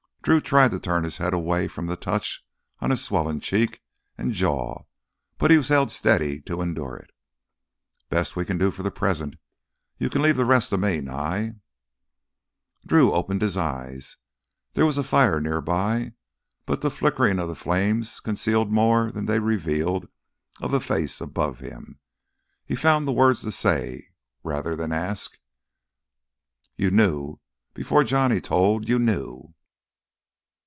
[0.23, 2.45] Drew tried to turn his head away from the touch
[2.79, 3.81] on his swollen cheek
[4.19, 4.83] and jaw,
[5.39, 7.09] but he was held steady to endure it.
[8.07, 9.33] "Best we can do for the present.
[9.97, 11.55] You can leave the rest to me, Nye."
[12.85, 14.17] Drew opened his eyes.
[14.75, 16.13] There was a fire near by,
[16.67, 20.07] but the flickering of the flames concealed more than they revealed
[20.61, 21.99] of the face above him.
[22.63, 24.09] He found the words to say
[24.43, 25.39] rather than ask:
[26.75, 27.39] "You knew...
[27.73, 28.87] before Johnny told...
[28.87, 29.55] you knew...."